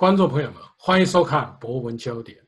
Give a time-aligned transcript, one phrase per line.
[0.00, 2.38] 观众朋友们，欢迎收看《博文焦点》。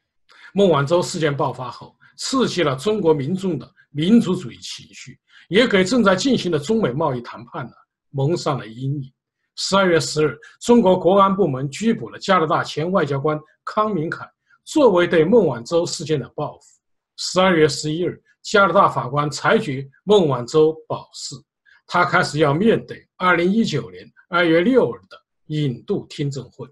[0.55, 7.73] 孟晚舟事件爆发后，刺激了中国民众的民族主义情绪，也给正在进行的中美贸易谈判呢
[8.09, 9.13] 蒙上了阴影。
[9.57, 14.27] 十二月十日，中国国安部门拘捕了加拿大前外交官康明凯，
[14.65, 16.65] 作为对孟晚舟事件的报复。
[17.19, 21.37] 十二月十一日，加拿大法官裁决孟晚舟保释，
[21.87, 26.67] 他开始要面对二零一九年二月六日的引渡听证会。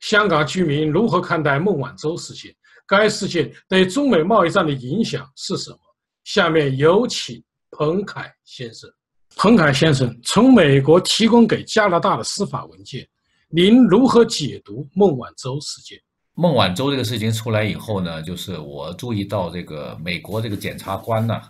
[0.00, 2.54] 香港居民如何看待孟晚舟事件？
[2.86, 5.78] 该事件对中美贸易战的影响是什么？
[6.22, 8.88] 下面有请彭凯先生。
[9.34, 13.06] 彭凯先生，从美国提供给加拿大的司法文件，
[13.48, 16.00] 您如何解读孟晚舟事件？
[16.34, 21.40] 孟晚舟这个事情出来以后呢，就是我注意到这个美国这个检察官呢，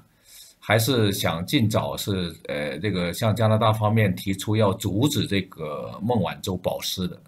[0.59, 7.21] 还是想尽早是呃这个向加拿大方面提出要阻止这个孟晚舟保释的。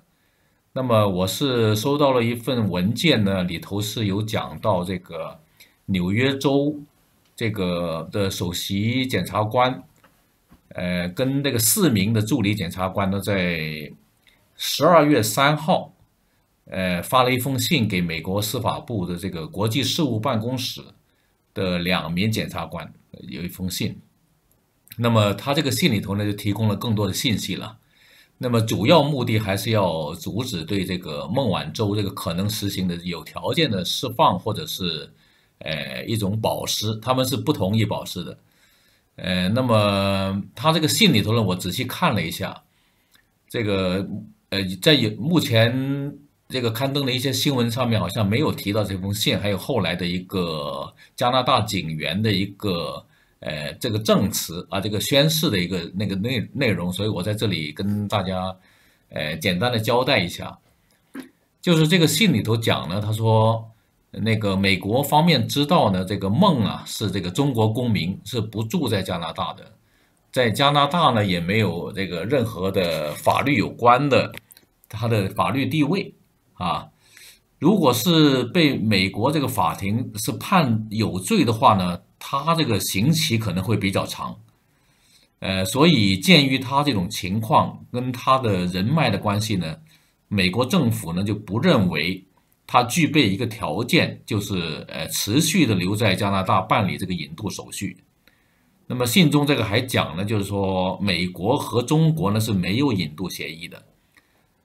[0.73, 5.41] 那么我是收到了一份文件呢，里头是有讲到这个
[5.87, 6.79] 纽约州
[7.35, 9.83] 这个的首席检察官，
[10.69, 13.91] 呃，跟那个四名的助理检察官呢，在
[14.57, 15.93] 十二月三号，
[16.67, 20.83] 呃，发了一封信给美国司法部的这个国际事务办公室
[21.55, 22.93] 的两名检察官，
[23.27, 23.99] 有一封信。
[24.97, 27.79] 那么他这个信里头呢，就提供了更多的信息了。
[28.41, 35.11] 那么主要目的还是要阻止对这个孟晚舟这个可能实行的有条件的释放，或者是，
[35.59, 38.39] 呃一种保释，他们是不同意保释的。
[39.17, 42.63] 呃，那么他这个信里头呢，我仔细看了一下，
[43.49, 44.09] 这个
[44.51, 46.17] 呃在有目前
[46.49, 53.05] 这个刊登的一些新闻上面好像没有提到这封信，还有后来的一个加拿大警员的一个。
[53.41, 58.53] 呃，这个证词啊，这个宣誓的一个那个内内容，所以我在这里跟大家，
[59.11, 60.59] 呃，简单的交代一下，
[61.63, 63.71] 就是这个信里头讲呢，他说，
[64.11, 69.73] 那个美国方面知道呢，这个孟啊是这个中国公民，是不住在加拿大的，
[70.33, 74.35] 在加拿大呢也没有这个任何的法律有关的
[74.89, 76.13] 他的法律地位
[76.55, 76.89] 啊，
[77.61, 82.01] 如果是被美国这个法庭是判有罪的话呢。
[82.19, 84.37] 他这个刑期可能会比较长，
[85.39, 89.77] 呃，所以鉴于他这种情况跟他的人脉的关系呢，
[90.29, 92.25] 美国政府呢就不认为
[92.67, 97.97] 他具备一个条件，就是呃持续的留在加拿大办理这个引渡手续。
[98.87, 103.83] 那么信中这个还讲呢，就是说美国和中国呢是没有引渡协议的，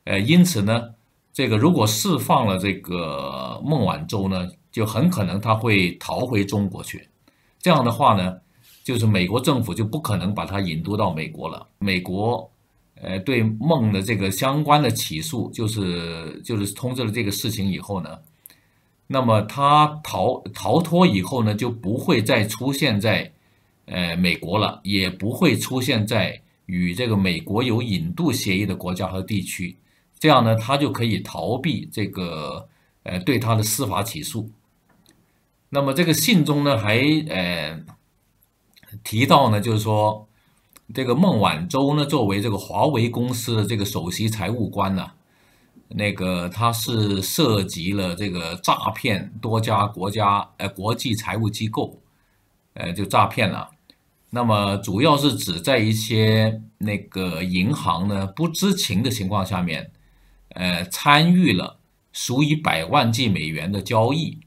[0.05, 0.89] 呃，因此呢，
[1.31, 7.07] 这个如果释放了这个孟晚舟呢，就很可能他会逃回中国去。
[7.63, 8.37] 这样的话呢，
[8.83, 11.65] 就是美国政府就不可能把他引渡到美国了。
[11.79, 12.51] 美国，
[12.95, 18.19] 呃，对孟的这个相关的起诉，就是就是通知了这个事情以后呢，
[19.07, 23.31] 那么他逃逃脱以后呢，就不会再出现在，
[23.85, 29.73] 呃，美国了，也不会出现在与这个美国有引渡协议的国家和地区。
[30.19, 32.67] 这样呢，他就可以逃避这个，
[33.03, 34.49] 呃，对他的司法起诉。
[35.73, 37.83] 那么这个信中呢，还呃
[39.03, 40.27] 提到呢，就是说
[40.93, 45.09] 这个孟晚舟呢，作为这个华为公司的这个首席财务官呢，
[45.87, 51.99] 那个他是涉及了这个诈骗多家国家呃国际财务机构，
[52.75, 53.71] 呃就诈骗了。
[54.29, 59.89] 那么主要是指在一些那个银行呢不知情的情况下面，
[60.49, 61.79] 呃参与了
[62.11, 64.37] 数以百万计美元的交易。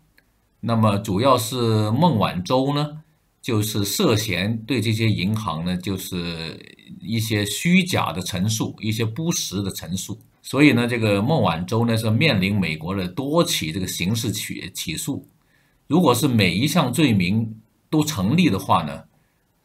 [0.69, 3.01] 那么主要是孟晚舟呢，
[3.41, 6.59] 就是涉嫌对这些银行呢，就是
[7.01, 10.19] 一些虚假的陈述，一些不实的陈述。
[10.43, 15.25] 所以呢，这个孟晚舟呢是面临美国的多起这个刑事起起诉。
[15.87, 19.05] 如果是每一项罪名都成立的话呢，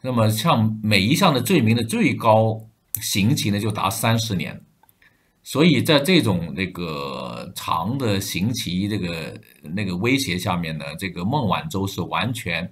[0.04, 2.62] 那么像每一项的罪名的最高
[3.02, 4.62] 刑期呢就达三十年。
[5.44, 12.72] 所以在这种那个长的刑期这个那个威胁下面呢，这个孟晚舟是完全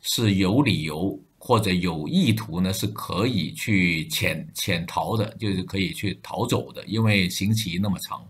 [0.00, 8.24] 是有理由或者有意图呢，是可以去潜潜逃的，就是可以去逃走的，因为刑期那么长。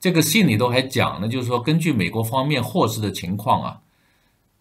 [0.00, 3.80] 这个信里头还讲呢，就是说根据美国方面获知的情况啊，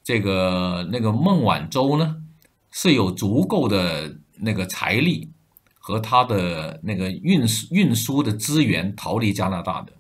[0.04, 2.22] 这个那个孟晚舟呢
[2.72, 5.30] 是有足够的那个财力。
[5.88, 9.94] 和他的那个运输运输的资源逃离加拿大的，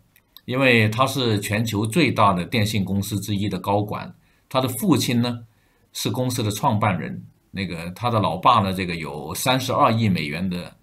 [0.46, 4.12] 因为他是全球最大的电信公司之一的高管，
[4.50, 5.46] 他的父亲呢
[5.94, 10.76] 是公司的创办人，那个他的老爸呢，这个有三十二亿美元的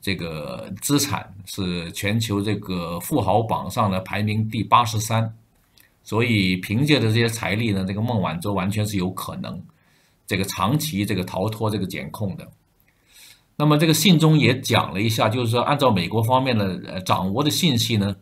[0.00, 5.32] 这个资产是全球这个富豪榜上的排名第八十三，
[6.02, 9.62] 所以凭借着这些财力呢，这个孟晚舟完全是有可能
[10.26, 12.50] 这个长期这个逃脱这个检控的。
[13.58, 18.16] 那么这个信中也讲了一下，就是说按照美国方面的呃掌握的信息呢，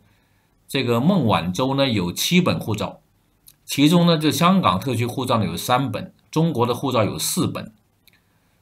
[0.67, 3.01] 这个孟晚舟呢有七本护照，
[3.65, 7.73] 其中呢这香港特区护照呢有三本，中国的护照有四本。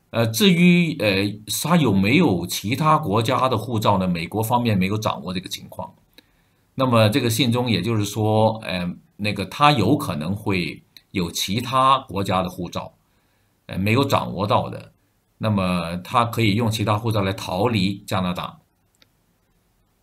[0.10, 4.08] 呃，至于呃他有没有其他国家的护照呢？
[4.08, 5.94] 美国方面没有掌握这个情况。
[6.76, 10.82] 那么这个信中也就是说，呃，那个他有可能会
[11.12, 12.94] 有其他国家的护照，
[13.68, 14.93] 呃，没有掌握到的。
[15.44, 18.58] 那么他可以用其他护照来逃离加拿大。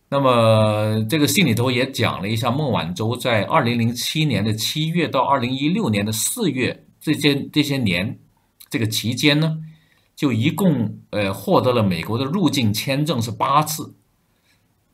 [0.07, 8.19] 那么这个信里头也讲了一下，孟晚舟在二零零七年的七月到二零一六年的四月这些这些年
[8.69, 9.57] 这个期间呢。
[10.13, 13.95] 就一共呃获得了美国的入境签证是八次，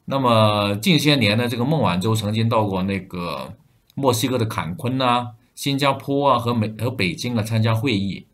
[0.06, 3.54] 那么近些年呢，这个孟晚舟曾经到过那个
[3.94, 8.26] 墨西哥的坎昆呐、新加坡啊和美和北京啊参加会议，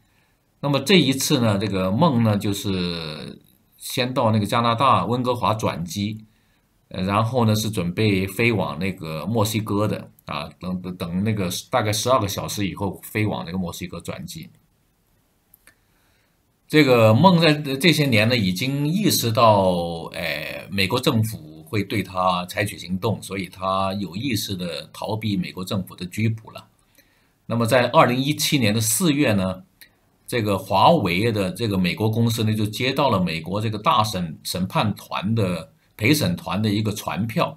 [0.63, 3.37] 那么这一次呢，这个孟呢就是
[3.77, 6.23] 先到那个加拿大温哥华转机，
[6.87, 14.49] 呃，然后呢是准备飞往那个墨西哥的啊，等等等那个大概十二个小时以后飞往那个墨西哥转机。
[16.65, 26.69] 这个孟在这些年呢，已经意识到，哎，美国政府会对他采取行动，所以他有意识的逃避美国政府的拘捕了。
[27.47, 29.63] 那么，在二零一七年的四月呢，
[30.33, 37.55] 这个华为的这个美国公司呢，就接到了美国这个大审审判团的陪审团的一个传票，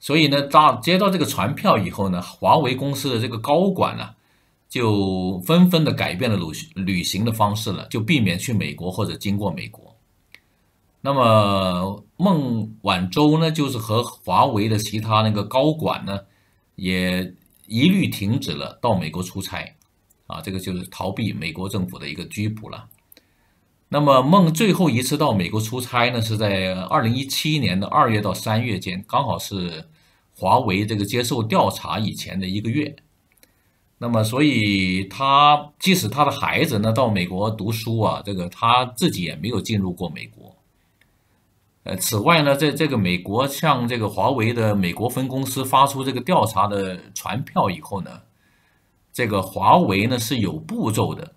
[0.00, 4.08] 所以呢，大接到这个传票以后呢，华为公司的这个高管呢。
[4.72, 6.46] 就纷纷的改变了旅
[6.82, 9.94] 旅行的方式了，就避免去美国或者经过美国。
[11.02, 16.18] 那么孟晚舟呢，就是和华为的其他那个高管呢，
[16.76, 17.34] 也
[17.66, 19.76] 一律停止了到美国出差，
[20.32, 22.88] 啊，这个就是逃避美国政府的一个拘捕了。
[23.88, 29.84] 那么孟最后一次到美国出差呢，是在二零一七年的二月到三月间，刚好是
[30.34, 32.96] 华为这个接受调查以前的一个月。
[33.98, 40.56] 那么，所以他即使他的孩子呢到美国读书啊，这个他自己也没有进入过美国。
[41.84, 48.22] 呃，此外呢，在这个美国向这个华为的美国分公司发出这个调查的传票以后呢，
[49.12, 51.34] 这个华为呢是有步骤的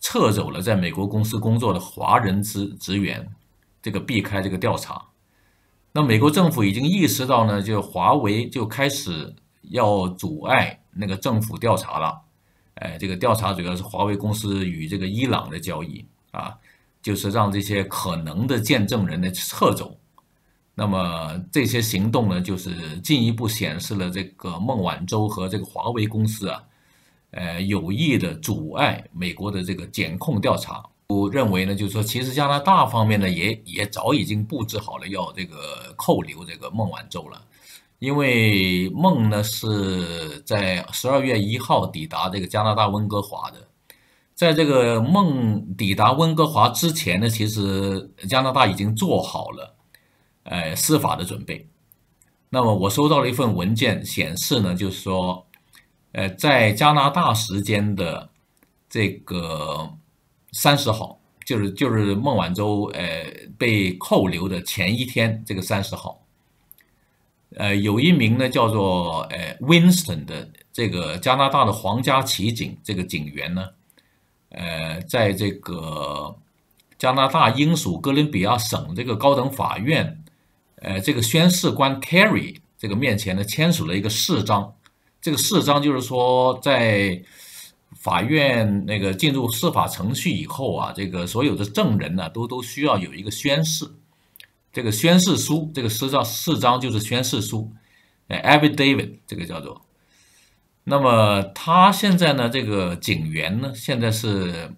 [0.00, 3.28] 撤走了在美国公司工作的华人职职员，
[3.82, 5.06] 这个避开这个调查。
[5.92, 10.78] 那美国政府已经意识到呢，就华为就开始要阻碍。
[10.92, 12.20] 那个政府调查了，
[12.74, 16.58] 哎，这个调查主要是华为公司与这个伊朗的交易啊，
[17.00, 19.96] 就是让这些可能的见证人呢撤走。
[20.74, 26.60] 那么这些行动呢，就是进一步显示了这个孟晚舟和这个华为公司啊，
[27.30, 30.84] 呃，有意的阻碍美国的这个检控调查。
[31.08, 37.42] 我认为呢，就是说，其实加拿大方面呢，也也早已经布置好了要这个扣留这个孟晚舟了。
[37.98, 43.68] 因为孟呢是在十二月一号抵达这个加拿大温哥华的，
[44.34, 49.74] 在这个孟抵达温哥华之前呢，其实加拿大已经做好了，
[50.44, 51.68] 呃，司法的准备。
[52.48, 55.46] 那么我收到了一份文件，显示呢，就是说，
[56.12, 58.28] 呃，在加拿大时间的
[58.88, 59.88] 这个
[60.52, 63.24] 三十号，就是就是孟晚舟呃
[63.56, 66.20] 被扣留的前一天，这个三十号。
[67.56, 73.68] 呃，有一名呢叫做呃 Winston 的这个加拿大的皇家骑警这个警员呢，
[74.50, 76.36] 呃，在这个
[76.96, 80.22] 加拿大英属哥伦比亚省这个高等法院，
[80.76, 84.72] 呃，这个宣誓官 Carry 这个面前呢签署了一个誓章，
[85.20, 87.22] 这个四章就是说在
[87.94, 93.86] 法院那个进入司法程序以后啊，这个所有的证人呢都都需要有一个宣誓。
[94.72, 97.72] 这个宣誓书，这个誓章四章就是宣誓书，
[98.28, 99.82] 哎，affidavit 这个叫做。
[100.84, 104.70] 那么他现在呢，这个警员呢，现在是，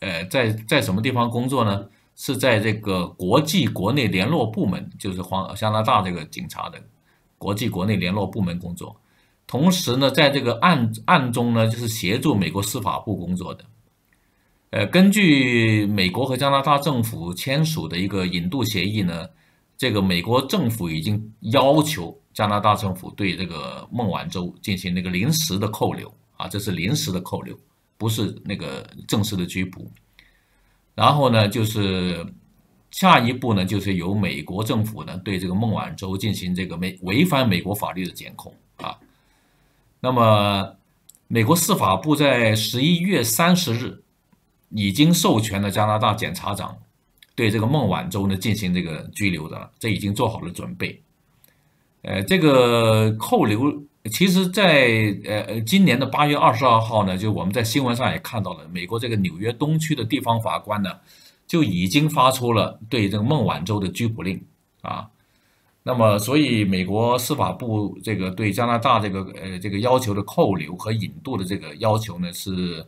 [0.00, 1.86] 呃，在在什么地方工作呢？
[2.16, 6.82] 是在这个国际国内联络部门，就是黄加拿大这个警察的
[7.38, 9.00] 国际国内联络部门工作。
[9.48, 13.64] 同时呢，在这个暗暗中呢，就是协助美国司法部工作的。
[14.70, 19.26] 呃，根据美国和加拿大政府签署的一个引渡协议呢，
[19.78, 27.58] 这个美国政府已经要求加拿大政府对这个孟晚舟进行那个临时的扣留啊，这是临时的扣留，
[27.96, 29.90] 不是那个正式的拘捕。
[30.94, 32.22] 然后呢，就是
[32.90, 38.52] 下一步呢，就是由美国政府呢对这个孟晚舟进行这个美违反美国法律的监控。
[40.00, 40.76] 那么，
[41.26, 44.02] 美国司法部在十一月三十日
[44.70, 46.76] 已经授权了加拿大检察长
[47.34, 51.02] 对这个孟晚舟呢进行这个拘留的，这已经做好了准备。
[52.02, 53.82] 呃，这个扣留。
[54.10, 60.90] 其实，在呃今年的八月二十二号呢，就我们在新闻上也看到了，美国这个纽约东区的地方法官呢，
[61.46, 64.42] 就已经发出了对这个孟晚舟的拘捕令
[64.80, 65.10] 啊。
[65.88, 72.84] 那么，所以美国司法部这个对加拿大这个呃这个要求的扣留和引渡的这个要求呢，是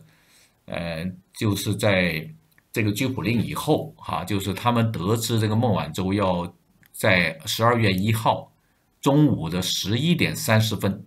[0.65, 1.03] 呃
[1.33, 2.29] 就是在
[2.71, 6.53] 这个拘捕令以后哈，就是他们得知这个孟晚舟要
[6.91, 8.51] 在十二月一号
[9.01, 11.03] 中午的十一点三十分。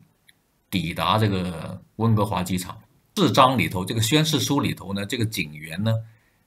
[0.70, 2.76] 抵达这个温哥华机场，
[3.14, 5.94] 四章里头，这个宣誓书里头呢，这个警员呢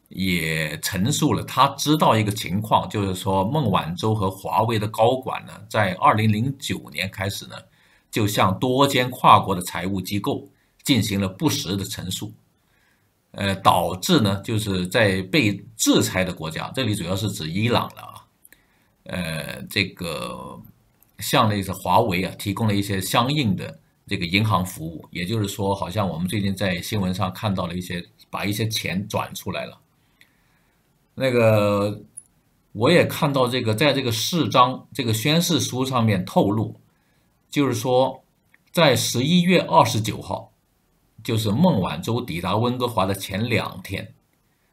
[0.10, 7.56] 也陈述了他知道一个情况，就是说孟晚舟和华为的高管呢，在二零零九年开始呢，
[8.10, 10.50] 就向多间跨国的财务机构
[10.84, 12.32] 进行了不实的陈述，
[13.32, 18.26] 呃，导致呢，就是在被制裁的国家，这里主要是指伊朗了啊，
[19.04, 20.60] 呃，这个
[21.20, 23.80] 向那个华为啊提供了一些相应的。
[24.10, 29.78] 这个银行服务，也就是说，好像我们最近在新闻上看到了一些，把一些钱转出来了。
[31.20, 32.04] 那个，
[32.74, 36.76] 我也看到这个，在这个四章、这个宣誓书上面透露，
[37.50, 38.22] 就是说，
[38.72, 40.52] 在十一月二十九号，
[41.24, 44.14] 就是孟晚舟抵达温哥华的前两天，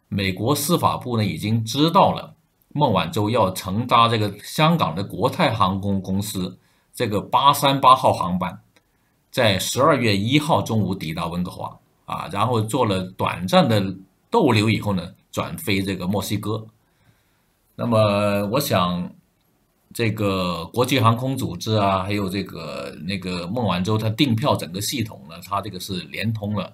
[0.08, 2.34] 美国司法部呢已经知道了
[2.74, 6.58] 孟晚舟要乘搭这个香港的国泰航空公司
[6.94, 8.60] 这个八三八号航班。
[9.30, 13.96] 在十二月一号中午抵达温哥华啊，然后做了短暂的
[14.28, 16.64] 逗留以后呢，转飞这个墨西哥。
[17.74, 19.12] 那么我想，
[19.92, 26.72] 这个国际航空组织啊，还有这个那个孟晚舟他订票整个系统呢，它这个是连通了，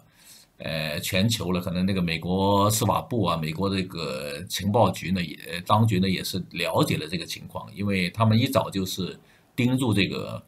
[0.59, 1.61] 呃，全球了。
[1.63, 9.19] 可能那个美国司法部啊，美国这个情报局呢，也当局呢也是了解了这个情况，因为他们一早就是
[9.57, 10.43] 盯住这个。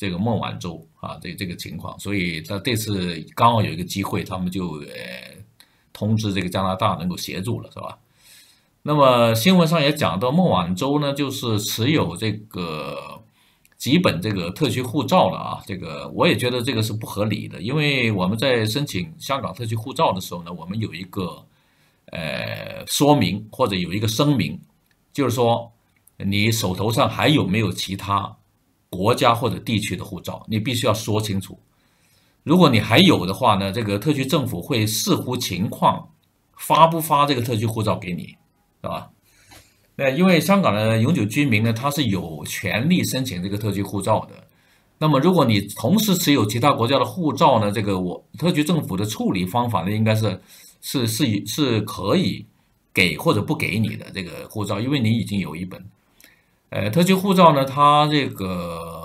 [0.00, 5.34] 这个孟晚舟啊，这这个情况，所以他这次刚好有一个机会，他们就呃
[5.98, 7.98] 通知这个加拿大能够协助了，是吧？
[8.82, 13.20] 那么新闻上也讲到，孟晚舟呢就是持有这个
[13.76, 21.44] 几本这个特区护照了啊，这个我也觉得这个是不合理的，因为我们在申请香港特区护照的时候呢，我们有一个
[22.12, 24.60] 呃说明或者有一个声明，
[25.12, 25.72] 就是说
[26.16, 28.36] 你手头上还有没有其他。
[28.90, 31.60] 国家或者地区的护照，你必须要说清楚。
[32.48, 36.08] 如果你还有的话呢，这个特区政府会视乎情况
[36.56, 38.28] 发不发这个特区护照给你，
[38.80, 39.10] 是吧？
[39.96, 44.30] 那因为香港的永久居民呢，他是有权利申请这个特区护照的。
[44.96, 50.40] 那么如果你同时持有其他国家的护照呢，这个我特区政府的处理方法呢，应该是
[50.80, 52.46] 是是是可以
[52.94, 55.84] 给或者不给你的这个护照，因为你已经有一本。
[56.70, 58.97] 呃，特区护照呢，它这个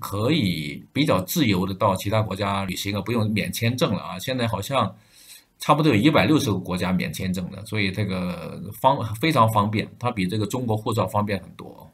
[0.00, 4.18] 可以比较自由的到其他国家旅行啊，不用免签证了啊。
[4.18, 4.96] 现在好像
[5.58, 11.90] 差不多有一百六十个国家免签证的，所以这个方非常方便，它比这个中国护照方便很多。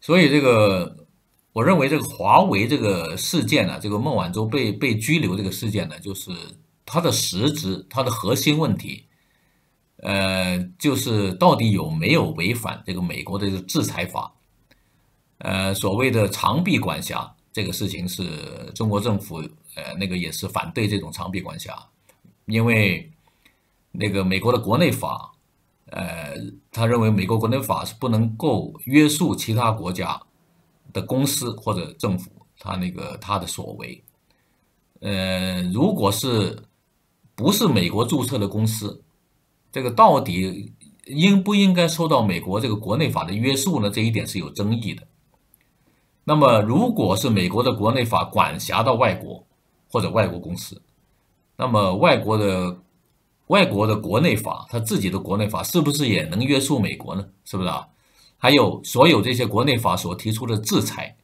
[0.00, 1.06] 所以这个，
[1.52, 6.32] 我认为这个华为这个事件呢，这个孟晚舟被被拘留这个事件呢，就是
[6.84, 9.04] 它的实质，它的核心问题。
[9.98, 14.32] 呃，就是到底有没有违反这个美国的制裁法？
[15.42, 18.24] 呃，所谓的长臂管辖这个事情，是
[18.76, 19.38] 中国政府
[19.74, 21.76] 呃那个也是反对这种长臂管辖，
[22.46, 23.10] 因为
[23.90, 25.32] 那个美国的国内法，
[25.86, 26.36] 呃，
[26.70, 30.22] 他认为美国国内法是不能够约束其他国家
[30.92, 32.30] 的公司或者政府，
[32.60, 34.00] 他那个他的所为。
[35.00, 36.56] 呃，如果是
[37.34, 39.02] 不是美国注册的公司？
[39.72, 40.72] 这个到底
[41.06, 43.90] 应不应该受到美国这个国内法的约束呢？
[43.90, 45.02] 这一点是有争议的。
[46.24, 49.44] 那么，如果是美国的国内法管辖到外国
[49.90, 50.80] 或者外国公司，
[51.56, 52.78] 那么外国的
[53.48, 57.26] 外国的国内法，他自己的国内法是不是也能约束美国呢？
[57.44, 57.88] 是不是啊？
[58.38, 61.16] 还有所有这些国内法所提出的制裁，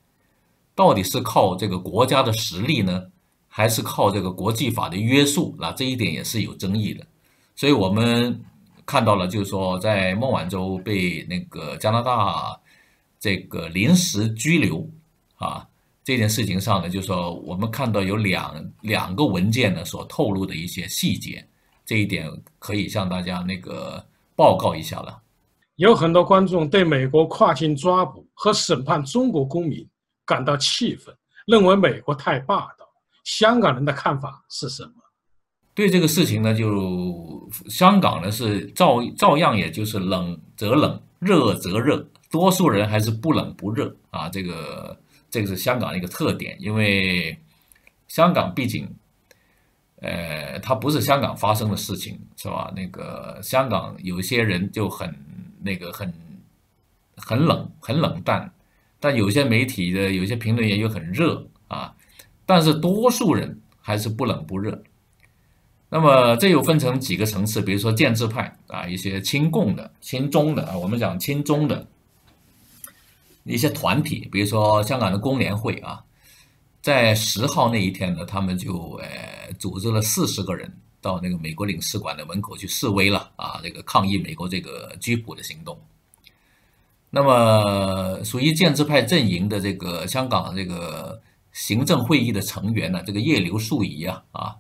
[0.75, 3.05] 到底是靠这个国家的实力呢，
[3.49, 5.55] 还是靠这个国际法的约束？
[5.59, 7.07] 那这一点也是有争议的。
[7.55, 8.41] 所以我们
[8.85, 12.59] 看到了，就是说，在孟晚舟被那个加拿大
[13.21, 14.89] 这个临时拘留
[15.37, 15.67] 啊
[16.05, 21.47] 这件事情上呢，就是说，我们看到有两两个文件呢所透露的一些细节，
[21.85, 25.23] 这一点可以向大家那个报告一下了。
[25.77, 29.87] 有很多观众对美国跨境抓捕和审判中国公民
[30.25, 31.15] 感到气愤，
[31.47, 32.89] 认为美国太霸道。
[33.25, 34.93] 香港人的看法是什么？
[35.75, 44.29] 对这个事情呢，就香港呢是照照样，也就是冷则冷，热则热，多数人还是不冷不热啊。
[44.29, 44.99] 这个
[45.31, 47.37] 这个是香港的一个特点，因为
[48.09, 48.89] 香港毕竟，
[50.01, 52.73] 呃，它不是香港发生的事情，是吧？
[52.75, 55.15] 那个香港有些人就很
[55.63, 56.13] 那个很
[57.17, 58.53] 很冷，很冷淡，
[59.01, 61.95] 但有些媒体的有些评论员又很热啊。
[62.47, 64.83] 但是多数人还是不冷不热。
[65.91, 71.87] 那么这又分成几个层次，比如说建制派啊，一些亲共的、亲中的啊，我们讲亲中的
[73.49, 76.05] 一些团体，比如说香港的工联会啊，
[76.81, 85.79] 在十号那一天呢，他们就呃组织了四十个人到那个美国领事馆的门口去示威了啊，这个抗议美国这个拘捕的行动。
[87.11, 91.21] 那么属于建制派阵营的这个香港这个。
[91.51, 94.55] 行政会议的成员呢，这个叶刘淑仪啊，啊，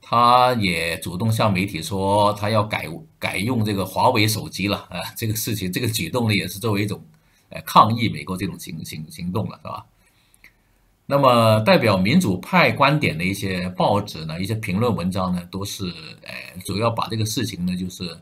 [0.00, 5.12] 他也主动向媒体说，他要改改用这个华为手机了啊。
[5.14, 7.04] 这个事情，这个举动呢，也是作为一种，
[7.50, 9.86] 呃，抗议美国这种行行行动了，是吧？
[11.08, 15.84] 那么，代表民主派观点的一些报纸呢，一些评论文章呢，都是，
[16.22, 18.18] 呃，主要把这个事情呢，就是，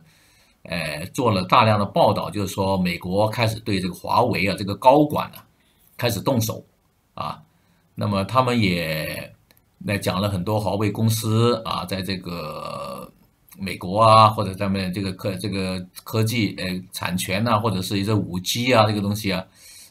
[0.65, 5.39] 呃，做了大量的报道，就是说，美国开始对这个华为啊，这个高管呢，
[5.97, 6.63] 开始动手，
[7.15, 7.41] 啊。
[7.95, 9.33] 那么他们也
[9.79, 12.94] 那讲了很多华为公司啊，在这个
[13.59, 19.45] 美国啊，或者咱们这个科这个科技呃产权呐，或者是一些五 G 啊这个东西啊，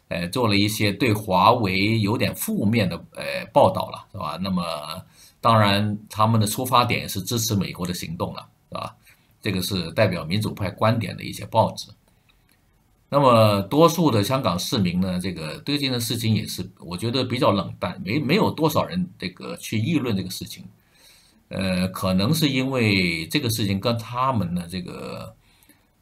[0.10, 4.38] 呃做了一些对华为有点负面的呃报道了，是吧？
[4.42, 4.64] 那么
[5.42, 8.96] 当然他们的出发点是支持美国的行动了，是吧？
[9.42, 11.90] 这个是代表民主派观点的一些报纸。
[13.09, 20.64] 那么，多数的香港市民呢，这个对这件事情也是，我觉得比较冷淡，没没有多少人这个去议论这个事情。
[21.55, 25.35] 呃，可能是因为这个事情跟他们的这个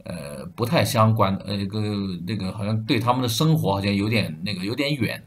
[0.05, 1.81] 呃不太相关，呃，个
[2.25, 5.21] 那个好像对他们的生活好像有点那个有点远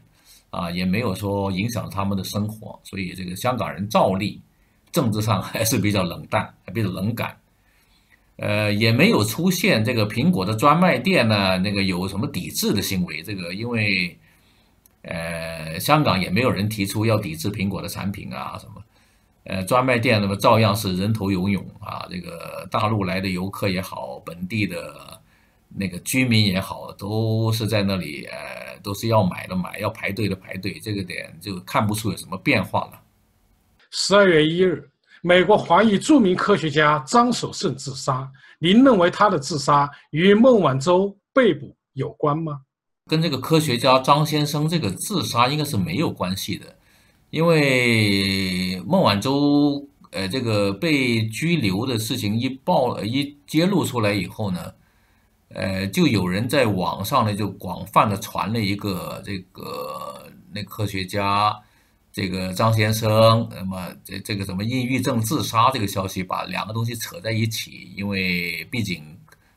[0.49, 4.41] 啊，也没有说影响他们的生活，所以这个香港人照例
[4.91, 7.37] 政治上 还是比较冷淡，还比较冷感。
[8.37, 13.21] 呃，也没有出现这个苹果的专卖店呢，那个有什么抵制的行为？
[13.21, 14.17] 这个因为，
[15.03, 18.83] 呃，香港也没有人提出要抵制苹果的产品啊什么，
[19.45, 25.19] 呃，专卖店那么照样是人头涌涌啊，这个大陆来的游客也好，本地的
[25.69, 33.01] 那个居民也好，都是在那里，呃，都是要买的买，要排队的排队，这个点就看不出有什么变化了。
[33.91, 34.89] 十二月一日。
[35.21, 42.61] 美国华裔著名科学家张守胜自杀，您认为他的自杀与孟晚舟被捕有关吗？
[43.07, 46.74] 跟这个科学家张先生这个自杀应该是没有关系的，
[47.35, 54.73] 因为孟晚舟呃这个被拘留的事情一报一揭露出来以后呢，
[55.49, 61.53] 呃就有人在网上呢就广泛的传了一个这个那科学家。
[62.13, 69.03] 这个张先生，那么这这个什么抑郁症自杀这个消息，把两个东西扯在一起，因为毕竟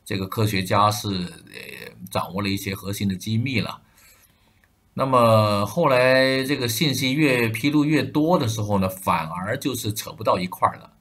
[0.04, 3.80] 这个科学家是呃掌握了一些核心的机密了。
[4.98, 10.92] 那么后来这个信息越披露越多的时候呢，反而就是扯不到一块儿了。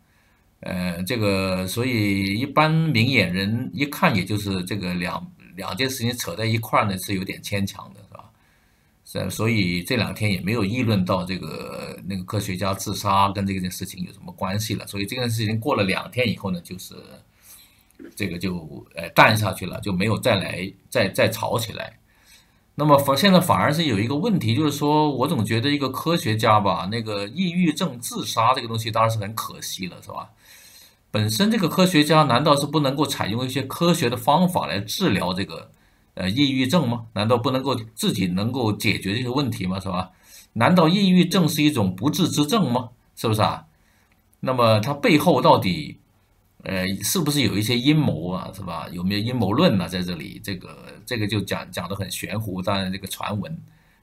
[0.59, 8.01] 呃，这个所以一般明眼人一看，也就是这个两两件事情扯在一块儿呢，是有点牵强的。
[9.09, 14.85] 是吧，所以这两天也没有议论到这个那个科学家自杀跟这件事情有什么关系了。
[14.85, 16.93] 所以这件事情过了两天以后呢，就是
[18.15, 21.97] 这个就呃淡下去了，就没有再来再再吵起来。
[22.79, 30.29] 那么反现在反而是有一个问题，就是说我总觉得一个科学家吧，那个抑郁症自杀这个东西当然是很可惜了，是吧？
[31.09, 35.71] 本身这个科学家难道是不能够采用一些科学的方法来治疗这个？
[36.13, 37.05] 呃，抑郁症吗？
[37.13, 39.79] 难道不能够自己能够解决这些问题吗？
[39.79, 40.11] 是吧？
[40.53, 42.89] 难道抑郁症是一种不治之症吗？
[43.15, 43.65] 是不是啊？
[44.39, 45.99] 那么它背后到底，
[46.67, 48.51] 呃，是不是有一些阴谋啊？
[48.53, 48.89] 是吧？
[48.91, 49.87] 有没有阴谋论呢？
[49.87, 53.57] 在这里，这个这个就讲讲的很玄乎，当然这个传闻，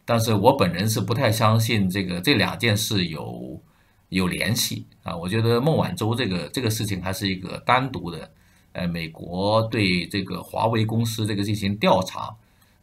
[0.07, 3.63] 但是我本人是不太相信这个这两件事有
[4.09, 5.15] 有联系啊。
[5.15, 8.31] 我觉得孟晚舟这个这个事情还是一个单独的。
[8.73, 12.35] 呃，美国对这个华为公司这个进行调查，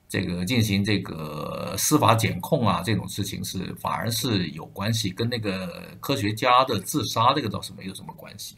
[0.08, 8.56] 这个进行这个司法检控啊，这种事情是反而是有关系，跟那个科学家的自杀这个倒是没有什么关系。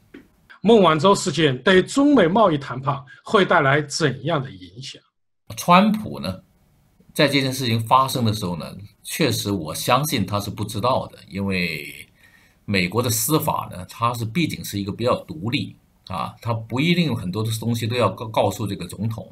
[0.66, 5.02] 孟晚舟事件对中美贸易谈判会带来怎样的影响？
[5.58, 6.42] 川普呢，
[7.14, 8.74] 在这件事情发生的时候呢，
[9.04, 12.08] 确实我相信他是不知道的，因为
[12.64, 15.76] 美国的司法呢，它是毕竟是一个比较独立
[16.08, 19.30] 啊，它不一定有很多的东西都要告告诉这个总统，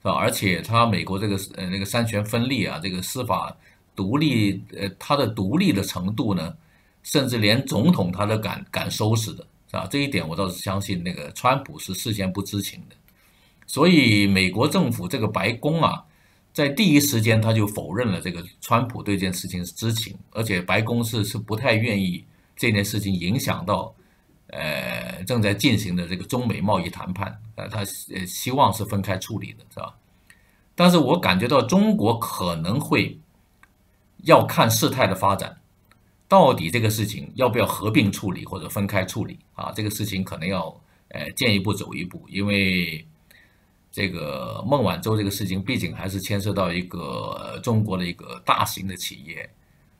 [0.00, 0.12] 是吧？
[0.12, 3.54] 而且它美国这个呃那个三权分立啊，这个司法
[3.94, 6.56] 独立呃它的独立的程度呢，
[7.02, 9.46] 甚至连总统他都敢敢收拾的。
[9.72, 12.94] 啊，这一点我倒是相信，那个川普是事先不知情的，
[13.66, 16.04] 所以美国政府这个白宫啊，
[16.52, 22.22] 在第一时间他就否认了这个川普对这件事情是知情，而且白宫是是不太愿意
[22.54, 23.94] 这件事情影响到，
[24.48, 27.78] 呃，正在进行的这个中美贸易谈判，呃，他
[28.14, 29.94] 呃希望是分开处理的，是吧？
[30.74, 33.18] 但是我感觉到中国可能会
[34.24, 35.56] 要看事态的发展。
[36.32, 39.70] 到底这个事情要不要合并处理或者分开处理啊？
[39.76, 40.74] 这个事情可能要
[41.10, 43.06] 呃见一步走一步，因为
[43.90, 49.50] 这个孟晚舟这个事情毕竟还是牵涉到一个中国的一个大型的企业，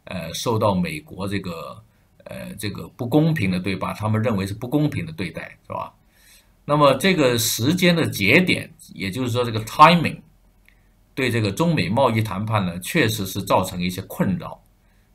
[0.05, 1.85] 呃，受到美国这个
[2.25, 3.93] 呃这个不公平的对吧？
[3.93, 5.93] 他们认为是不公平的对待，是吧？
[6.65, 10.19] 那么这个时间的节点，也就是说这个 timing，
[11.15, 14.59] 对这个中美贸易谈判呢，确实是造成一些困扰。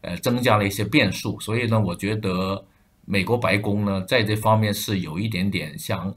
[0.02, 2.64] 呃，增加了一些变数，所以呢，我觉得
[3.06, 6.16] 美国白宫呢，在这方面是有一点点想，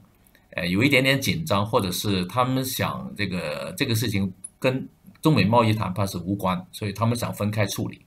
[0.51, 4.87] 呃，有一点点紧张，或者是他们想这个这个事情跟
[5.23, 8.03] 中美贸易谈判是无关，所以他们想分开处理。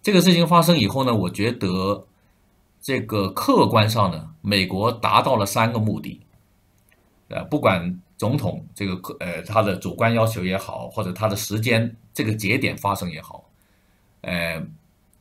[0.00, 2.06] 这个事情发生以后呢，我觉得
[2.80, 6.20] 这个客观上呢，美国达到了三个目的，
[7.28, 13.49] 呃，不管总统这个呃他的主观要求也好，或者他的时间这个节点发生也好。
[14.22, 14.62] 呃，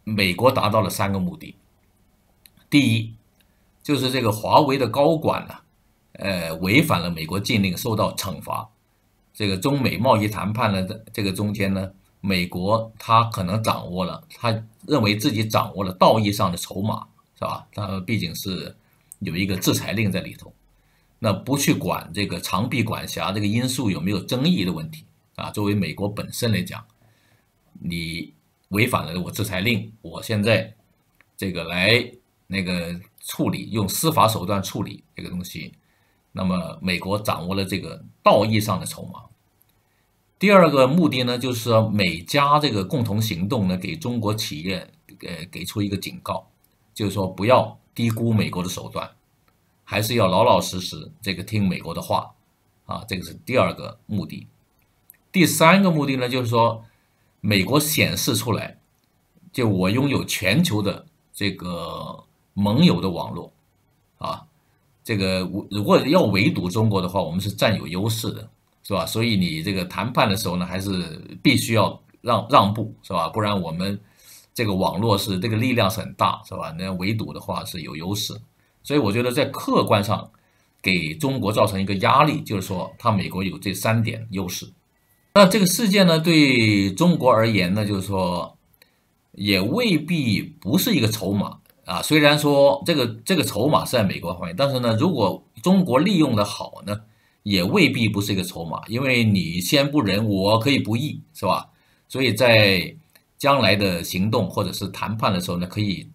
[0.03, 1.55] 美国达到了三个目的。
[2.69, 3.15] 第一，
[3.81, 5.55] 就是这个华为的高管呢，
[6.13, 8.69] 呃，违反了美国禁令，受到惩罚。
[9.33, 17.65] 这个中美贸易谈判呢，这个中间呢，美国他可能掌握了，他认为自己掌握了道义上的筹码，是吧？
[17.73, 18.75] 他毕竟是
[19.19, 20.53] 有一个制裁令在里头，
[21.19, 25.49] 那不去管这个长臂管辖这个因素有没有争议的问题啊？
[25.51, 26.85] 作为美国本身来讲，
[27.79, 28.33] 你。
[28.69, 30.75] 违反了我制裁令，我现在
[31.36, 32.12] 这个来
[32.47, 35.73] 那个处理，用司法手段处理这个东西，
[36.32, 39.23] 那么美国掌握了这个道义上的筹码。
[40.38, 44.88] 第二个目的呢，就是说美加这个共同行动呢，给中国企业
[45.21, 46.47] 呃给出一个警告，
[46.93, 49.10] 就是说不要低估美国的手段，
[49.84, 52.36] 还是要老老实实这个听美国的话
[52.86, 54.47] 啊，这个是第二个目的。
[55.32, 56.86] 第三个目的呢，就是说。
[57.41, 58.78] 美国显示出来，
[59.52, 62.23] 就我拥有全球的这个
[62.54, 63.52] 盟友的网络，
[64.17, 64.45] 啊，
[65.04, 68.49] 这个如果要围堵中国的话，我们是占有优势的，
[68.84, 69.06] 是吧？
[69.06, 70.91] 所以你这个谈判的时候呢，还是
[71.41, 73.30] 必须要让让步，是吧？
[73.30, 73.99] 不然我们
[74.54, 76.75] 这个网络是这个力量是很大，是吧？
[76.78, 78.39] 那围堵的话是有优势，
[78.84, 80.30] 所以我觉得在客观上
[80.82, 84.69] 给中国造成一个压力，就是说，他美国有这三点优势。
[85.39, 88.58] 那这个事件呢，对中国而言呢，就是说，
[89.32, 92.02] 也未必不是一个筹码啊。
[92.02, 96.99] 虽然说这个这个筹码是在美国方面，但是呢，如果中国利用的好呢，
[97.43, 98.82] 也未必不是一个筹码。
[98.89, 101.69] 因为你先不仁，我可以不义，是吧？
[102.10, 102.93] 所以在
[103.38, 106.06] 将来的行动或者是谈判的时候呢，可以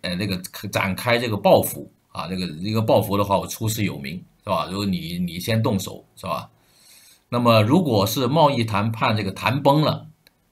[0.00, 0.36] 呃那个
[0.72, 4.66] 展开这个报复啊，这个一个报复的话，我出师有名，是吧？
[4.68, 6.50] 如果你你先动手，是吧？
[7.34, 10.06] 那么，如果是贸易谈判这个谈崩了，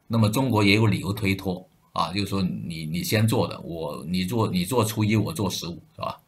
[0.08, 6.18] 那么中国也有理由推脱啊，就是说你你先做的，我你做你做初一，我做十五，是吧？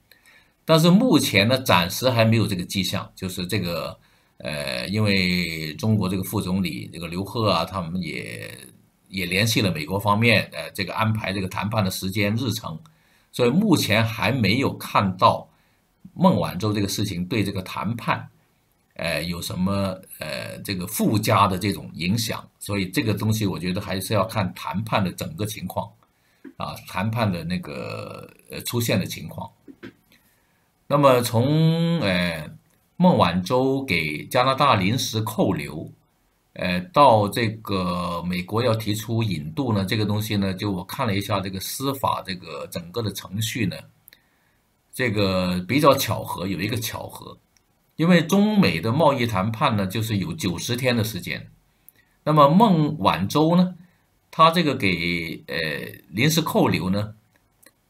[0.64, 3.98] 但是目前呢，暂时还没有这个迹象，就是这个
[4.36, 8.48] 呃，因为中国这个副总理这个刘鹤啊，他们也
[9.08, 12.78] 也联系了美国方面，呃，这个安排这个谈判的时间日程，
[13.32, 15.48] 所以目前还没有看到
[16.14, 18.28] 孟晚舟这个事情对这个谈判。
[18.94, 22.48] 呃，有什么呃这个附加的这种影响？
[22.61, 25.90] 所以这个东西我觉得还是要看谈判的整个情况，
[26.57, 29.50] 啊，谈判的那个呃出现的情况。
[30.87, 32.48] 那么从呃
[32.96, 35.90] 孟晚舟给加拿大临时扣留，
[36.52, 43.76] 呃到这个美国要提出引渡呢，这个东西呢，就我看了一下这个司法这个整个的程序呢，
[44.92, 47.37] 这个比较巧合，有一个巧合。
[47.96, 51.50] 因为中美的贸易谈判呢，就是有九十天的时间。
[52.24, 53.74] 那么孟晚舟呢，
[54.30, 55.57] 他这个给呃
[56.09, 57.14] 临时扣留呢，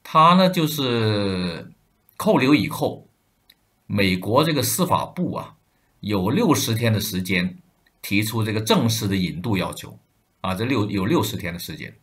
[0.03, 1.71] 他呢就是
[2.17, 3.07] 扣留以后，
[3.87, 5.55] 美国这个司法部啊，
[6.01, 7.57] 有六十天的时间
[8.03, 9.99] 提出这个正式的引渡要求
[10.43, 11.95] 啊，这六有六十天的时间，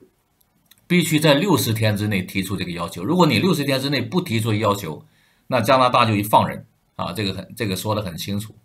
[0.87, 3.03] 必须在六十天之内提出这个要求。
[3.03, 5.05] 如果你六十天之内不提出要求，
[5.47, 6.65] 那加拿大就一放人
[7.01, 8.55] 啊，这个很这个说的很清楚。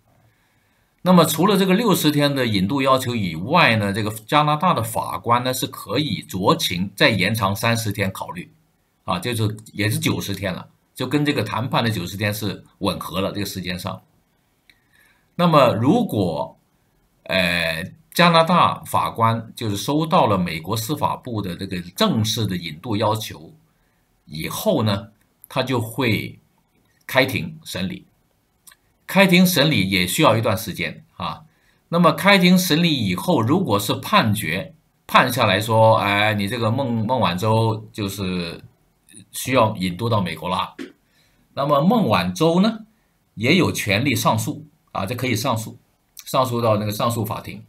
[1.02, 8.50] 那么除了这个六十天的引渡要求以外呢，这个加拿大的法官呢是可以酌情再延长三十天考虑，
[9.04, 14.02] 啊，就是也是九十天了，就跟这个谈判的九十天是吻合了这个时间上。
[15.36, 16.56] 那么如果，
[17.22, 23.52] 呃，加拿大法官就是收到了美国司法部的这个正式的引渡要求
[24.24, 25.08] 以后呢，
[25.48, 26.38] 他就会
[27.06, 28.04] 开庭审理。
[29.06, 31.42] 开庭审理也需要一段时间啊。
[31.88, 34.74] 那么开庭审理以后，如果是判决
[35.06, 38.60] 判下来说，哎，你这个孟孟晚舟就是
[39.30, 40.74] 需要引渡到美国了，
[41.54, 42.80] 那么孟晚舟呢
[43.34, 45.78] 也有权利上诉啊，这可以上诉，
[46.24, 47.62] 上诉到那个上诉法庭。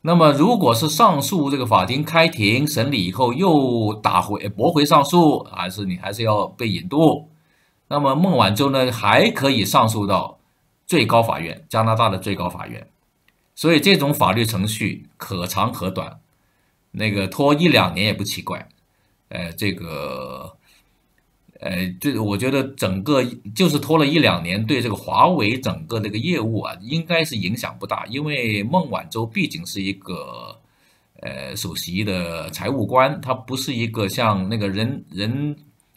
[0.00, 7.28] 那么如果是上诉这个法庭开庭审理以后又打回驳回上诉，还是你还是要被引渡。
[7.88, 10.38] 那么孟晚舟呢，还可以上诉到
[10.86, 12.86] 最高法院，加拿大的最高法院。
[13.54, 16.20] 所以这种法律程序可长可短，
[16.92, 18.68] 那个拖一两年也不奇怪。
[19.30, 20.56] 呃，这个，
[21.60, 23.24] 呃，这我觉得整个
[23.54, 30.60] 就是拖了一两年，对这个华为整个这个业务啊，应该是影响不大，因为孟晚舟毕竟是一个
[31.20, 35.56] 呃首席的财务官，他不是一个像那个任任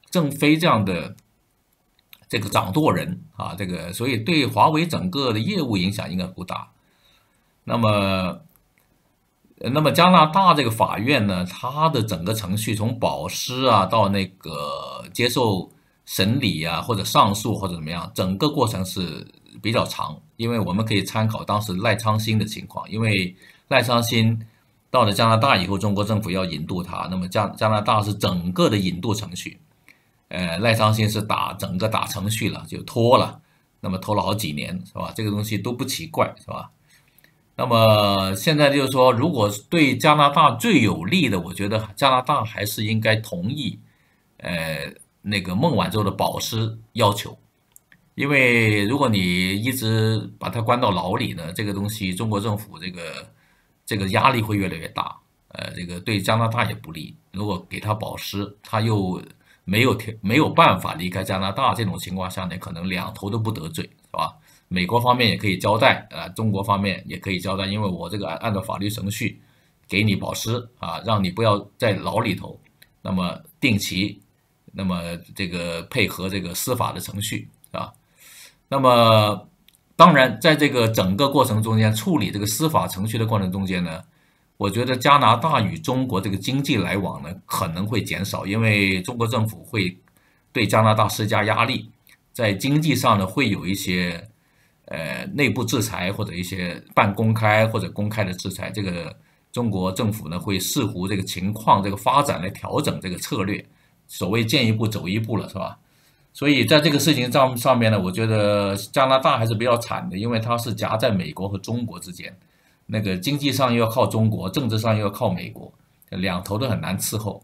[0.10, 1.16] 正非这样的。
[2.32, 6.70] 这个掌舵人啊，这个所以对华为整个的业务影响应该不大。
[7.66, 8.40] 那么，
[9.58, 15.70] 那么加拿大这个法院呢，它的整个程序从保释啊到那个接受
[16.06, 19.28] 审理啊，或者上诉或者怎么样，整个过程是
[19.62, 20.18] 比较长。
[20.38, 23.36] 因为我们可以参考当时赖昌星的情况，因为
[23.68, 24.42] 赖昌星
[24.90, 29.60] 到了加拿大以后，中国政府要引渡他，那么加加拿大是整个的引渡程序。
[30.32, 33.42] 呃，赖昌星是打整个打程序了，就拖了，
[33.82, 35.12] 那么拖了好几年，是吧？
[35.14, 36.72] 这个东西都不奇怪，是吧？
[37.58, 43.78] 那么现在就是说，如果对加拿大最有利的，我觉得加拿大还是应该同意，
[44.38, 47.38] 呃，那个孟晚舟的保释要求，
[48.16, 49.20] 因为如果你
[49.54, 53.02] 一直把他关到牢里呢，这个东西中国政府这个
[53.86, 57.18] 这个压力会越来越大，呃，这个对加拿大也不利。
[57.34, 59.22] 如果给他保释，他又
[59.64, 64.36] 没有条没有办法离开加拿大这种情况下呢，可能两头都不得罪，是吧？
[64.68, 69.40] 美国方面也可以交代，啊，中国方面也可以交代，因为我这个按按照法律程序
[69.88, 72.60] 给你保释啊，让你不要在牢里头，
[73.02, 74.22] 那么定期，
[74.72, 77.92] 那么这个配合这个司法的程序，啊，
[78.68, 79.48] 那么
[79.96, 84.02] 当然在这个整个过程中间处理这个司法程序的过程中间呢。
[84.62, 89.98] 我觉得加拿大与中国这个经济来往呢可能会减少，因为中国政府会
[90.54, 91.90] 对加拿大施加压力，
[92.32, 94.30] 在经济上呢会有一些
[94.86, 98.70] 呃内部制裁或者一些半公开或者公开的制裁。
[98.70, 99.18] 这个
[99.52, 103.66] 中国政府呢会视乎这个情况、这个发展来调整这个策略，
[104.06, 105.80] 所谓见一步走一步了，是吧？
[106.34, 112.38] 所以在这个事情上上面呢，我觉得加拿大还是比较惨的，因为它是夹在美国和中国之间。
[112.94, 115.72] 那个经济上又要靠中国，政治上又要靠美国，
[116.10, 117.42] 两头都很难伺候，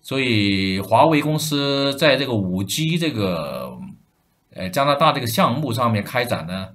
[0.00, 3.76] 所以华为公司在这个五 G 这个
[4.54, 6.68] 呃加拿大这个项目上面开展呢，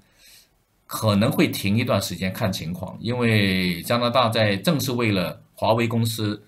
[0.85, 6.43] 可能会停一段时间看情况，因为加拿大在正是为了华为公司，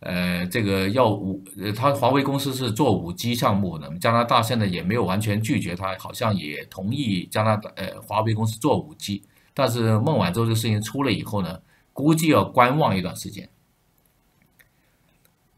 [0.00, 1.40] 呃这个要五，
[1.76, 9.22] 他华为公司是做五 G 项目的，加拿大现在也没有完全拒绝他，好像也同意加拿大呃华为公司做五 G。
[9.60, 11.60] 但是孟晚舟这个事情出了以后呢，
[11.92, 13.46] 估计要观望一段时间。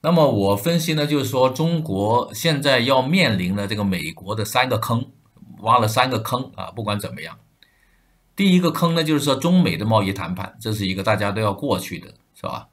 [0.00, 5.06] 那么我分析呢，就是说中国现在要面临的这个美国的三个坑，
[5.60, 6.72] 挖了三个坑啊。
[6.72, 7.38] 不管怎么样，
[8.34, 12.66] 第一个坑呢，就是说中美的贸易谈判，这是一个大家都要过去的，是吧？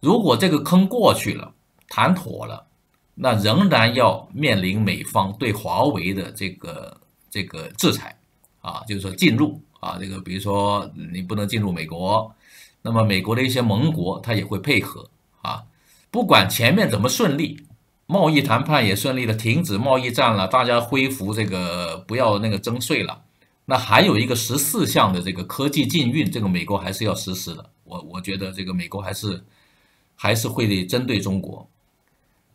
[0.00, 1.52] 如果这个坑过去了，
[1.86, 2.66] 谈妥了，
[3.14, 6.98] 那仍然要面临美方对华为的这个
[7.28, 8.18] 这个制裁
[8.62, 9.60] 啊，就是说进入。
[9.80, 12.34] 啊，这个比如说你不能进入美国，
[12.82, 15.08] 那么美国的一些盟国他也会配合
[15.42, 15.64] 啊。
[16.10, 17.64] 不管前面怎么顺利，
[18.06, 23.22] 贸易谈判也顺利的停止贸易战了，大家恢复这个不要那个征税了。
[23.64, 27.70] 那还有一个十四项的这个科技禁运，这个美国还是要实施的。
[27.84, 29.44] 我我觉得这个美国还是
[30.16, 31.68] 还是会针对中国，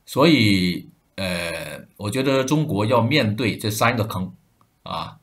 [0.06, 4.32] 所以呃，我觉得中国要面对这三个坑
[4.84, 5.18] 啊。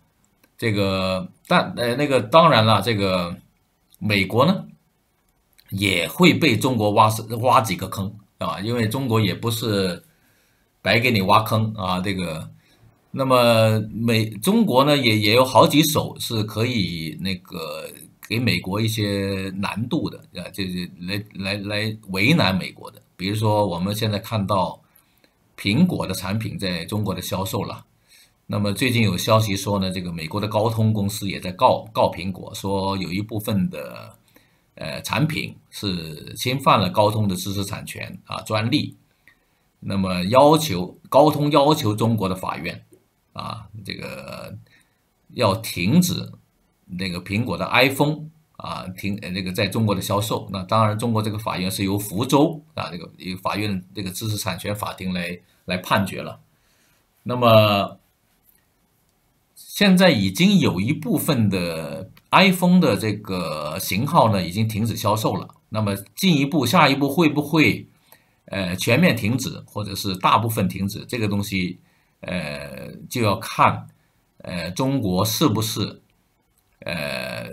[0.63, 3.37] 这个但呃那个当然了，这个
[3.99, 4.65] 美国呢
[5.71, 10.05] 也会被中国挖挖几个坑啊，因为中国也不是
[10.81, 11.99] 白给你挖坑啊。
[11.99, 12.49] 这个
[13.11, 17.91] 那么美中国呢也也有好几手是可以那个
[18.29, 23.03] 给美国一些难度的啊，就是来来来为难美国的。
[23.17, 24.81] 比如说我们现在看到
[25.57, 27.85] 苹果的产品在中国的销售了。
[28.47, 34.15] 那么最近有消息说呢，这个美国的高通公司也在告告苹果，说有一部分的
[34.75, 38.95] 呃产品是侵犯了高通的知识产权啊专利，
[39.81, 42.85] 那么要求高通要求中国的法院
[43.33, 44.55] 啊这个
[45.31, 46.31] 要停止
[46.85, 48.27] 那个苹果的 iPhone
[48.59, 50.47] 啊停那个在中国的销售。
[50.53, 56.39] 那当然，中国这个法院是由福州啊这个由法院这个知识产权法庭来来判决了。
[57.23, 57.97] 那么。
[59.75, 65.49] 现在已经有一部分的 iPhone 的这个型号呢，已经停止销售了。
[65.71, 67.89] 那么进一步，下一步会不会
[68.49, 71.07] 呃全面停止，或者是大部分停止？
[71.07, 71.81] 这个东西
[72.21, 73.89] 呃就要看
[74.43, 76.03] 呃中国是不是
[76.81, 77.49] 呃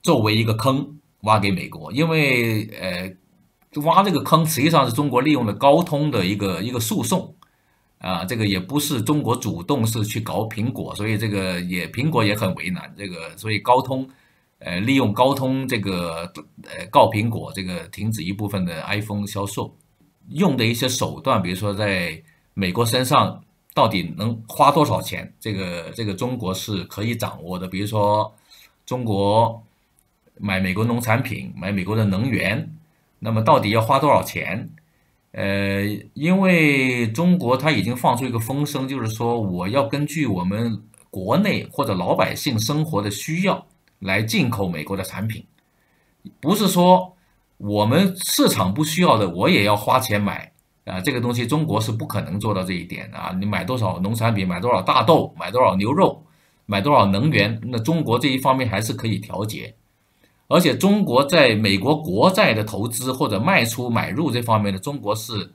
[0.00, 3.12] 作为一个坑挖给美国，因为呃
[3.82, 7.34] 挖这个坑实际上是中国利用了高通的一个一个诉讼。
[8.04, 12.94] 啊，这个也不是中国主动是去搞苹果，所以这个也苹果也很为难。
[12.98, 14.06] 这个所以高通，
[14.58, 16.30] 呃，利用高通这个
[16.64, 19.74] 呃告苹果，这个停止一部分的 iPhone 销售，
[20.28, 27.66] 用的一些手段，比如说在美国身上到底能花多少钱，这个这个中国是可以掌握的。
[27.66, 28.30] 比如说
[28.84, 29.64] 中国
[30.38, 32.70] 买美国农产品，买美国的能源，
[33.18, 34.68] 那么到底要花多少钱？
[35.36, 43.66] 呃，因为中国它已经放出一个风声，就是说我要根据我们国内或者老百姓生活的需要
[43.98, 45.44] 来进口美国的产品，
[46.40, 47.16] 不是说
[47.56, 50.52] 我们市场不需要的，我也要花钱买
[50.84, 51.00] 啊。
[51.00, 53.36] 这个东西中国是不可能做到这一点的啊。
[53.36, 56.24] 你买多少农产品，买多少大豆，买多少牛肉，
[56.64, 59.74] 买多少能源，那中国这一方面还是可以调节。
[60.46, 65.50] 而且中国在美国国债的投资或者卖出买入这方面的，中国是，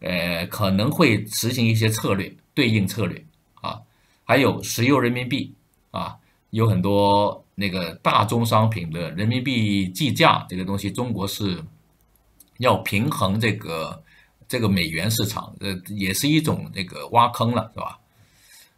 [0.00, 3.22] 呃，可能会实行一些策略对应策略
[3.60, 3.78] 啊，
[4.24, 5.54] 还有石油人民币
[5.90, 6.16] 啊，
[6.48, 11.62] 有很多那个大宗商品的人民币计价这个东西，中国是
[12.58, 14.02] 要平衡这个
[14.48, 17.98] 这个美元市场，呃，也是一种这个挖坑了，是吧？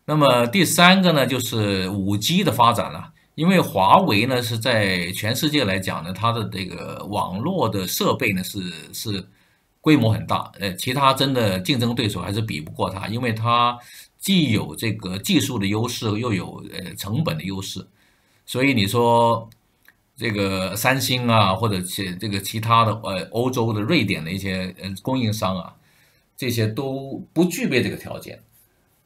[0.05, 3.13] 那么第三个呢，就是五 G 的发展了。
[3.39, 8.59] 因为华为呢是在全世界来讲呢，它的这个网络的设备呢是
[8.93, 9.25] 是
[9.81, 13.79] 规模很大，呃，其他真的竞争对手还是比不过它，因为它
[14.19, 17.87] 既有这个技术的优势，又有呃成本的优势，
[18.45, 19.49] 所以你说
[20.17, 25.73] 这个三星啊，或者其这个其他的呃欧洲的瑞典的一些呃供应商啊，
[26.37, 28.41] 这些都不具备这个条件。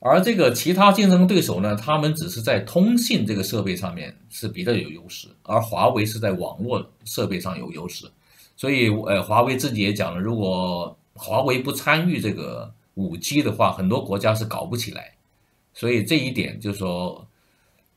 [0.04, 8.10] 而这个其他竞争对手呢，他们只是在通信这个设备上面是比较有优势，而华为是在网络设备上有优势，
[8.56, 15.12] 所以呃，华为自己也讲了，如果华为不参与这个五 G 的话，很多国家是搞不起来，
[15.72, 17.24] 所以这一点就是说，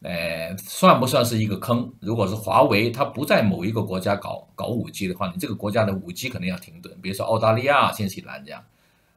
[0.04, 1.92] 呃，算不算是一个坑？
[2.00, 8.64] 如果是华为它不在某一个国家搞搞五 G 的话，你这个国家的五 G 肯定要停顿，比如说澳大利亚、新西兰这样，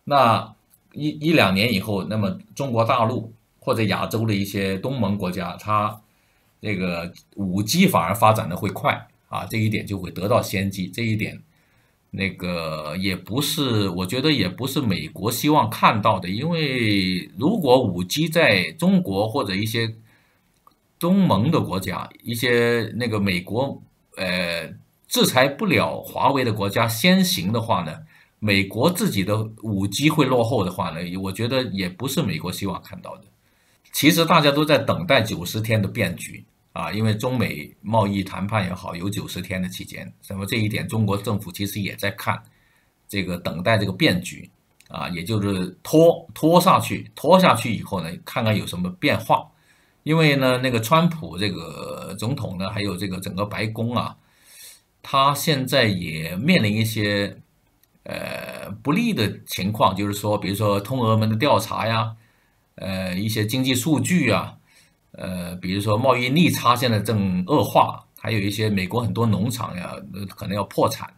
[0.04, 0.54] 那。
[0.98, 6.00] 一一两年以后，那么中国大陆或者亚洲的一些东盟国家，它
[6.60, 10.88] 这个五 G 反而发展的会快啊，这一点就会得到先机。
[10.88, 11.40] 这一点，
[12.10, 19.94] 那个也不是，我觉得也不是美国希望看到的，因为如果五 G 在中国或者一些
[20.98, 23.80] 东盟的国家，一些那个美国
[24.16, 24.72] 呃
[25.06, 28.00] 制裁不了华为的国家先行的话呢？
[28.40, 33.24] 美国自己的五 G 会落后的话呢，我觉得也不是美国希望看到的。
[33.92, 42.40] 其实大家都在等待九十天的变局啊，因为中美贸易谈判也好，有九十天的期间，那么这一点中国政府其实也在看
[43.08, 44.48] 这个等待这个变局
[44.88, 49.50] 啊，也就是拖拖下去，拖下去以后呢，看看有什么变化。
[50.04, 54.16] 因为呢，那个川普这个总统呢，还有这个整个白宫啊，
[55.02, 57.36] 他现在也面临一些。
[58.04, 62.16] 呃，不利的情况就是说，比如说通俄门的调查呀，
[62.76, 64.56] 呃，一些经济数据啊，
[65.12, 69.94] 呃，比如说贸易逆差现在正恶化，还有一些美国很多农场呀，
[70.34, 71.12] 可能要破产，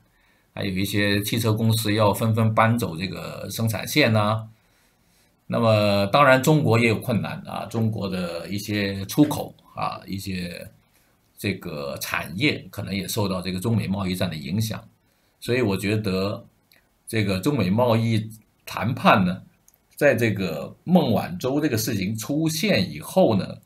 [0.52, 4.48] 还有一些汽车公司要纷纷搬走这个生产线呐，
[5.46, 10.68] 那么当然中国也有困难啊，中国的一些出口啊，一些
[11.38, 14.82] 这个产业可能也受到这个中美贸易战的影响，
[15.38, 16.44] 所以我觉得
[17.10, 18.24] 这个中美贸易
[18.64, 19.42] 谈判呢，
[19.96, 23.56] 在这个孟晚舟这个事情出现以后呢，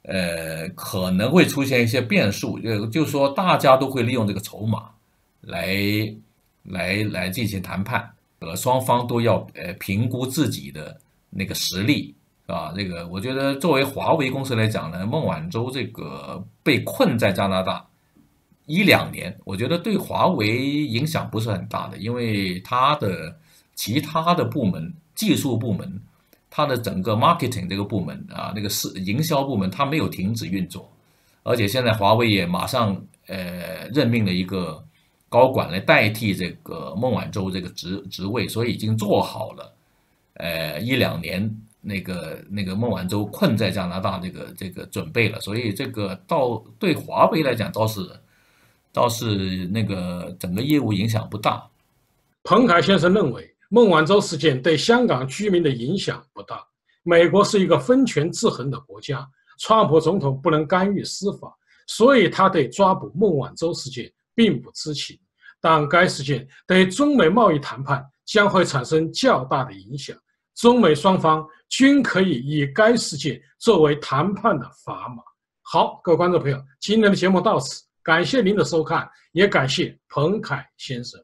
[0.00, 4.88] 呃，可能会出现一些变数，就就说大家都会利用这个筹码
[5.42, 5.76] 来
[6.62, 10.98] 来来进行谈判，呃，双方都要呃评估自己的。
[11.28, 12.14] 那个实力
[12.46, 12.72] 是吧？
[12.74, 17.84] 这个我觉得作为华为公司来讲呢，孟晚舟这个被困在加拿大
[18.66, 23.34] 一两年，我觉得对华为影响不是很大的，因为它的
[23.74, 26.00] 其他的部门、技术部门、
[26.50, 30.90] 它的整个 marketing 这个部门啊，那个是营销部门，它没有停止运作，
[31.42, 34.84] 而且现在华为也马上呃任命了一个
[35.28, 39.72] 高管来代替这个孟晚舟这个职职位，所以已经做好了。
[40.34, 41.50] 呃，一两年
[41.80, 48.00] 那个那个孟晚舟困在加拿大，这个这个准备了，所以这个到对华为来讲倒是
[48.96, 51.62] 倒是那个整个业务影响不大。
[52.42, 56.66] 彭凯先生认为，孟晚舟事件对香港居民的影响不大。
[57.02, 59.28] 美国是一个分权制衡的国家，
[59.58, 61.54] 川普总统不能干预司法，
[61.86, 65.14] 所以他对抓捕孟晚舟事件并不知情。
[65.60, 70.16] 但该事件对中美贸易谈判将会产生较大的影响。
[70.54, 75.22] 中美双方均可以以该事件作为谈判的砝码。
[75.60, 81.20] 好，各位观众朋友，今天的节目到此，感谢您的收看，也感谢彭凯先生。